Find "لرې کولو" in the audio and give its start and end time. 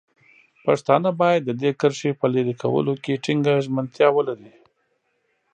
2.33-2.93